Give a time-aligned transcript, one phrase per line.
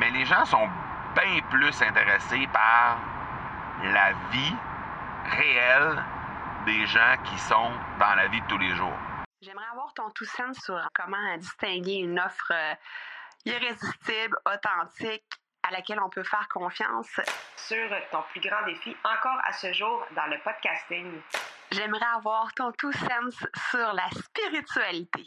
[0.00, 0.66] Mais les gens sont
[1.14, 2.98] bien plus intéressés par
[3.82, 4.54] la vie
[5.26, 6.02] réelle
[6.64, 8.96] des gens qui sont dans la vie de tous les jours.
[9.42, 12.74] J'aimerais avoir ton tout sens sur comment distinguer une offre euh,
[13.44, 15.34] irrésistible, authentique,
[15.68, 17.20] à laquelle on peut faire confiance.
[17.56, 21.20] Sur ton plus grand défi encore à ce jour dans le podcasting.
[21.72, 25.26] J'aimerais avoir ton tout sens sur la spiritualité.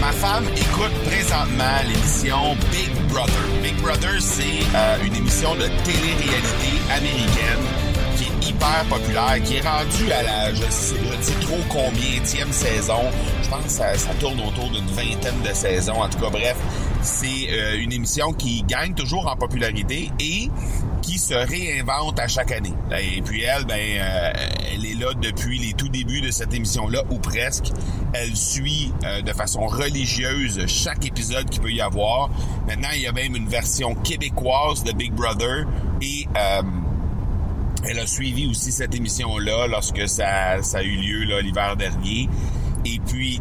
[0.00, 3.34] Ma femme écoute présentement l'émission Big Brother.
[3.62, 7.64] Big Brother, c'est euh, une émission de télé-réalité américaine
[8.16, 12.24] qui est hyper populaire, qui est rendue à la, je sais, je sais trop combien,
[12.24, 13.10] saison.
[13.42, 16.00] Je pense que ça tourne autour d'une vingtaine de saisons.
[16.02, 16.56] En tout cas, bref,
[17.02, 20.50] c'est euh, une émission qui gagne toujours en popularité et
[21.02, 22.74] qui se réinvente à chaque année.
[23.00, 24.32] Et puis elle, ben, euh,
[24.72, 27.72] elle est là depuis les tout débuts de cette émission-là, ou presque.
[28.12, 32.30] Elle suit euh, de façon religieuse chaque épisode qu'il peut y avoir.
[32.66, 35.66] Maintenant, il y a même une version québécoise de Big Brother
[36.02, 36.26] et
[37.82, 42.28] elle a suivi aussi cette émission-là lorsque ça a eu lieu l'hiver dernier.
[42.84, 43.40] Et puis,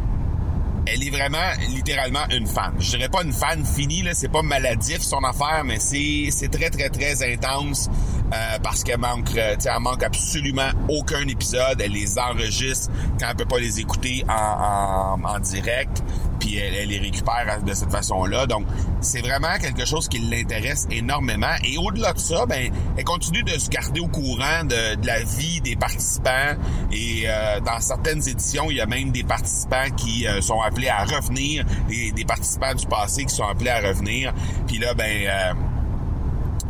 [0.93, 2.73] elle est vraiment littéralement une fan.
[2.79, 6.49] Je dirais pas une fan finie, là, c'est pas maladif son affaire, mais c'est, c'est
[6.49, 7.89] très, très, très intense
[8.33, 11.81] euh, parce qu'elle manque, euh, elle manque absolument aucun épisode.
[11.81, 16.03] Elle les enregistre quand elle peut pas les écouter en, en, en direct
[16.39, 18.47] puis elle, les récupère de cette façon-là.
[18.47, 18.65] Donc,
[19.01, 21.53] c'est vraiment quelque chose qui l'intéresse énormément.
[21.63, 25.61] Et au-delà de ça, ben, elle continue de se garder au courant de, la vie
[25.61, 26.55] des participants.
[26.91, 30.89] Et euh, dans certaines éditions, il y a même des participants qui euh, sont appelés
[30.89, 34.33] à revenir, des, des participants du passé qui sont appelés à revenir.
[34.67, 35.53] Puis là, ben euh,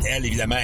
[0.06, 0.56] elle, évidemment,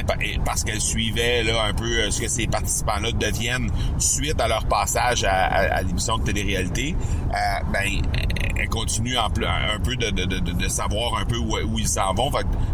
[0.45, 4.67] parce qu'elle suivait là un peu euh, ce que ces participants-là deviennent suite à leur
[4.67, 6.97] passage à, l'émission de télé-réalité,
[7.31, 7.35] euh,
[7.73, 8.03] ben,
[8.59, 12.31] elle continue un peu de, savoir un peu où, ils s'en vont.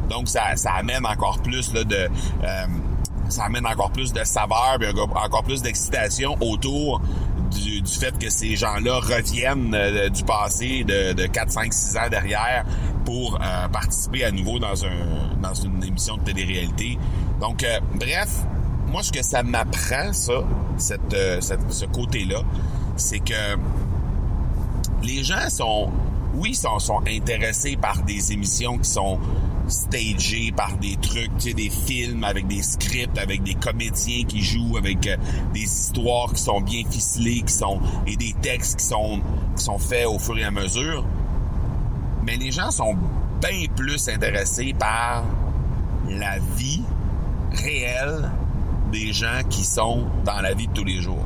[0.08, 2.08] donc, ça, amène encore plus de...
[2.44, 2.66] Euh,
[3.28, 4.78] ça amène encore plus de saveur,
[5.14, 7.00] encore plus d'excitation autour
[7.50, 12.08] du, fait que ces gens-là reviennent euh, du passé de, de 4, 5, 6 ans
[12.10, 12.64] derrière
[13.12, 16.98] pour euh, participer à nouveau dans un dans une émission de télé-réalité.
[17.40, 18.30] Donc, euh, bref,
[18.86, 20.32] moi, ce que ça m'apprend, ça,
[20.78, 21.14] cette,
[21.68, 22.40] ce côté-là,
[22.96, 23.58] c'est que
[25.02, 25.90] les gens sont,
[26.32, 29.18] oui, sont, intéressés par des émissions qui sont
[29.68, 34.42] stagé par des trucs, tu sais, des films avec des scripts, avec des comédiens qui
[34.42, 35.16] jouent, avec euh,
[35.52, 40.18] des histoires qui sont bien ficelées, qui sont et des textes qui sont faits au
[40.18, 41.04] fur et à mesure.
[42.24, 42.96] Mais les gens sont
[43.40, 45.24] bien plus intéressés par
[46.08, 46.82] la vie
[47.52, 48.30] réelle
[48.92, 51.24] des gens qui sont dans la vie de tous les jours.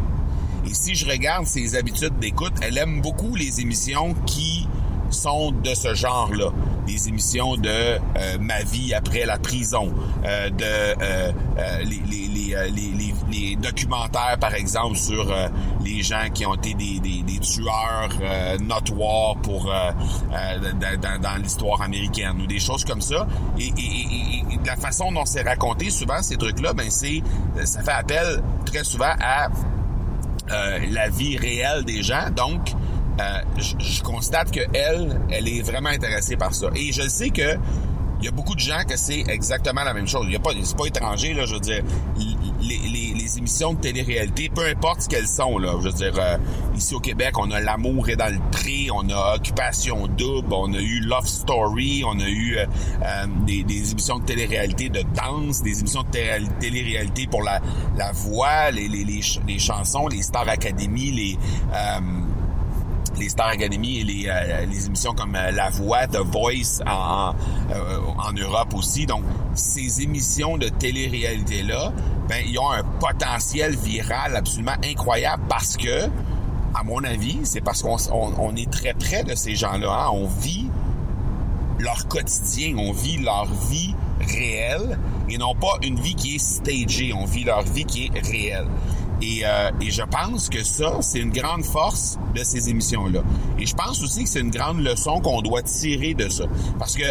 [0.69, 4.67] Et si je regarde ses habitudes d'écoute, elle aime beaucoup les émissions qui
[5.11, 6.51] sont de ce genre-là.
[6.87, 7.99] Des émissions de euh,
[8.41, 9.93] ma vie après la prison,
[10.25, 11.33] euh, de euh,
[11.85, 15.35] les, les, les, les, documentaires, par exemple, sur
[15.85, 18.11] les gens qui ont été des, des, des tueurs
[18.61, 23.27] notoires pour dans, dans l'histoire américaine ou des choses comme ça.
[23.59, 27.23] Et, et, et, la façon dont c'est raconté, souvent, ces trucs-là, ben c'est
[27.65, 29.49] ça fait appel très souvent à
[30.49, 32.31] la vie réelle des gens.
[32.35, 32.75] Donc,
[33.19, 36.69] euh, je, constate que elle, elle est vraiment intéressée par ça.
[36.75, 37.57] Et je sais que
[38.19, 40.25] il y a beaucoup de gens que c'est exactement la même chose.
[40.27, 41.45] Il y a pas, c'est pas étranger là.
[41.45, 41.83] Je veux dire,
[42.19, 45.75] les, les, les émissions de télé-réalité, peu importe ce qu'elles sont là.
[45.81, 46.39] Je veux dire, euh,
[46.75, 50.73] ici au Québec, on a l'amour est dans le prix, on a Occupation double, on
[50.73, 52.65] a eu Love Story, on a eu euh,
[53.47, 57.61] des, des, émissions de télé-réalité de danse, des émissions de télé-réalité pour la,
[57.99, 61.39] la voix, les, les, les, les chansons, les Star Academy, les
[63.19, 67.35] les Star Academy et les, euh, émissions comme euh, La Voix, The Voice en,
[67.71, 69.07] euh, en Europe aussi.
[69.07, 69.23] Donc,
[69.55, 71.93] ces émissions de télé-réalité-là,
[72.29, 76.07] ben, ils ont un potentiel viral absolument incroyable parce que,
[76.75, 80.07] à mon avis, c'est parce qu'on on, est très près de ces gens-là.
[80.07, 80.11] Hein.
[80.13, 80.69] On vit
[81.79, 84.99] leur quotidien, on vit leur vie réelle
[85.29, 88.67] et non pas une vie qui est stagée, on vit leur vie qui est réelle.
[89.23, 93.21] Et, euh, et je pense que ça, c'est une grande force de ces émissions-là.
[93.59, 96.45] Et je pense aussi que c'est une grande leçon qu'on doit tirer de ça.
[96.79, 97.05] Parce que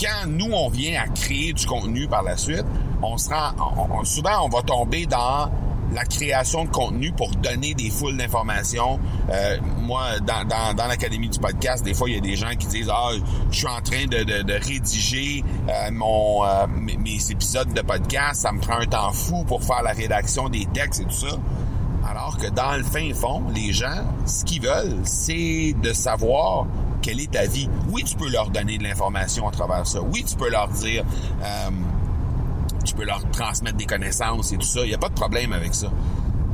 [0.00, 2.64] quand nous, on vient à créer du contenu par la suite,
[3.02, 3.52] on se rend,
[4.00, 5.50] on- souvent, on va tomber dans
[5.92, 8.98] la création de contenu pour donner des foules d'informations.
[9.30, 12.50] Euh, moi, dans, dans, dans l'académie du podcast, des fois, il y a des gens
[12.58, 13.10] qui disent ah,
[13.50, 18.42] je suis en train de, de, de rédiger euh, mon euh, mes, épisodes de podcast,
[18.42, 21.36] ça me prend un temps fou pour faire la rédaction des textes et tout ça.
[22.08, 26.66] Alors que dans le fin fond, les gens, ce qu'ils veulent, c'est de savoir
[27.02, 27.68] quelle est ta vie.
[27.90, 30.00] Oui, tu peux leur donner de l'information à travers ça.
[30.00, 31.04] Oui, tu peux leur dire,
[31.42, 31.70] euh,
[32.86, 34.80] tu peux leur transmettre des connaissances et tout ça.
[34.82, 35.88] Il n'y a pas de problème avec ça.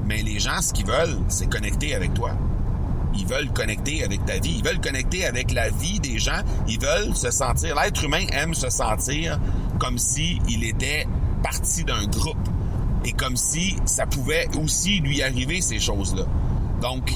[0.06, 2.32] Mais les gens, ce qu'ils veulent, c'est connecter avec toi.
[3.14, 4.56] Ils veulent connecter avec ta vie.
[4.58, 6.40] Ils veulent connecter avec la vie des gens.
[6.66, 7.76] Ils veulent se sentir.
[7.76, 9.38] L'être humain aime se sentir
[9.78, 11.06] comme si était
[11.42, 12.48] partie d'un groupe
[13.04, 16.24] et comme si ça pouvait aussi lui arriver ces choses-là.
[16.80, 17.12] Donc,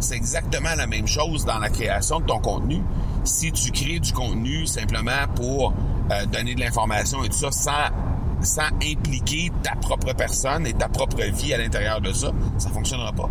[0.00, 2.82] c'est exactement la même chose dans la création de ton contenu.
[3.24, 5.74] Si tu crées du contenu simplement pour
[6.10, 7.94] euh, donner de l'information et tout ça sans,
[8.44, 13.12] sans impliquer ta propre personne et ta propre vie à l'intérieur de ça, ça fonctionnera
[13.12, 13.30] pas.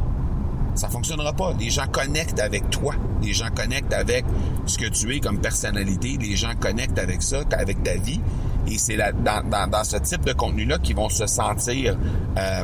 [0.75, 1.53] Ça fonctionnera pas.
[1.59, 2.95] Les gens connectent avec toi.
[3.21, 4.25] Les gens connectent avec
[4.65, 6.17] ce que tu es comme personnalité.
[6.19, 8.21] Les gens connectent avec ça, avec ta vie.
[8.67, 11.97] Et c'est dans, ce type de contenu-là qu'ils vont se sentir,
[12.37, 12.63] euh,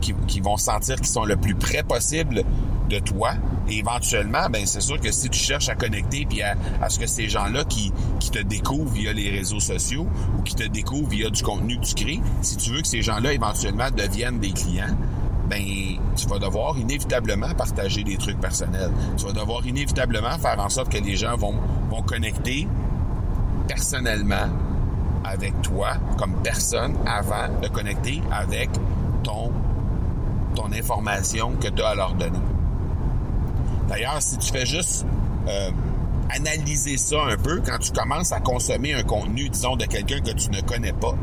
[0.00, 2.44] qui, qui vont sentir qu'ils sont le plus près possible
[2.92, 3.32] de toi.
[3.68, 6.98] Et éventuellement, ben c'est sûr que si tu cherches à connecter puis à, à ce
[6.98, 10.06] que ces gens-là qui, qui te découvrent via les réseaux sociaux
[10.38, 13.02] ou qui te découvrent via du contenu que tu crées, si tu veux que ces
[13.02, 14.94] gens-là éventuellement deviennent des clients,
[15.48, 15.62] ben
[16.16, 18.90] tu vas devoir inévitablement partager des trucs personnels.
[19.16, 21.54] Tu vas devoir inévitablement faire en sorte que les gens vont,
[21.90, 22.68] vont connecter
[23.68, 24.48] personnellement
[25.24, 28.70] avec toi comme personne avant de connecter avec
[29.22, 29.52] ton,
[30.54, 32.38] ton information que tu as à leur donner.
[33.88, 35.04] D'ailleurs, si tu fais juste
[35.48, 35.70] euh,
[36.30, 40.32] analyser ça un peu, quand tu commences à consommer un contenu, disons, de quelqu'un que
[40.32, 41.14] tu ne connais pas,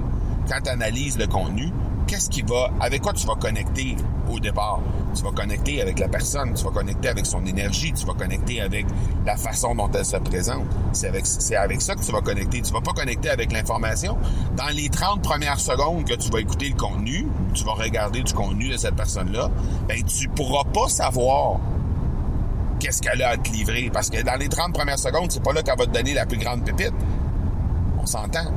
[0.47, 1.71] quand tu analyses le contenu,
[2.07, 3.95] qu'est-ce qui va, avec quoi tu vas connecter
[4.31, 4.81] au départ?
[5.15, 8.61] Tu vas connecter avec la personne, tu vas connecter avec son énergie, tu vas connecter
[8.61, 8.85] avec
[9.25, 10.65] la façon dont elle se présente.
[10.91, 12.61] C'est avec, c'est avec ça que tu vas connecter.
[12.61, 14.17] Tu vas pas connecter avec l'information.
[14.55, 18.33] Dans les 30 premières secondes que tu vas écouter le contenu, tu vas regarder du
[18.33, 19.49] contenu de cette personne-là,
[19.87, 21.59] ben, tu pourras pas savoir
[22.79, 23.89] qu'est-ce qu'elle a à te livrer?
[23.91, 26.25] Parce que dans les 30 premières secondes, c'est pas là qu'elle va te donner la
[26.25, 26.93] plus grande pépite.
[27.99, 28.51] On s'entend.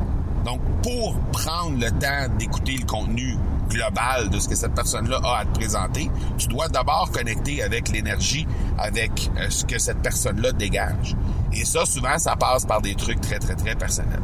[0.44, 3.36] Donc, pour prendre le temps d'écouter le contenu
[3.68, 7.88] global de ce que cette personne-là a à te présenter, tu dois d'abord connecter avec
[7.88, 8.46] l'énergie,
[8.78, 11.16] avec euh, ce que cette personne-là dégage.
[11.52, 14.22] Et ça, souvent, ça passe par des trucs très, très, très personnels.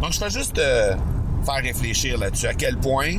[0.00, 0.94] Donc, je vais juste euh,
[1.44, 3.18] faire réfléchir là-dessus, à quel point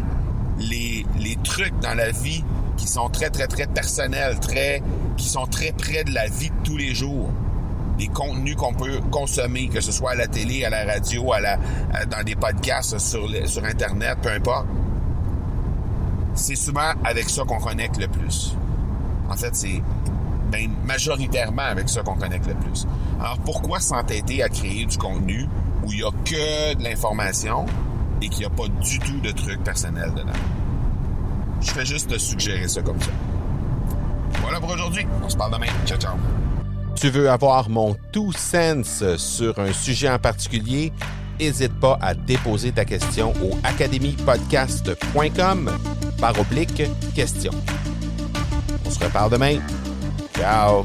[0.60, 1.06] les
[1.44, 2.44] trucs dans la vie
[2.82, 4.82] qui sont très, très, très personnels, très,
[5.18, 7.30] qui sont très près de la vie de tous les jours,
[8.00, 11.40] les contenus qu'on peut consommer, que ce soit à la télé, à la radio, à
[11.40, 11.58] la,
[12.10, 14.68] dans des podcasts sur, sur Internet, peu importe,
[16.34, 18.56] c'est souvent avec ça qu'on connecte le plus.
[19.30, 19.82] En fait, c'est
[20.52, 22.86] ben, majoritairement avec ça qu'on connecte le plus.
[23.20, 25.48] Alors, pourquoi s'entêter à créer du contenu
[25.84, 27.66] où il n'y a que de l'information
[28.22, 30.40] et qu'il n'y a pas du tout de trucs personnels dedans?
[31.62, 33.12] Je fais juste te suggérer ça comme ça.
[34.52, 35.08] Voilà pour aujourd'hui.
[35.24, 35.72] On se parle demain.
[35.86, 36.18] Ciao, ciao.
[36.96, 40.92] Tu veux avoir mon tout sens sur un sujet en particulier?
[41.40, 45.72] N'hésite pas à déposer ta question au academypodcast.com
[46.20, 46.84] par oblique
[47.16, 47.54] question.
[48.86, 49.60] On se reparle demain.
[50.36, 50.84] Ciao!